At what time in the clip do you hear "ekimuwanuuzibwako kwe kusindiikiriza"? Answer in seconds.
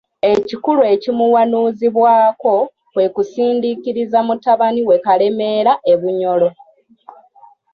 0.93-4.19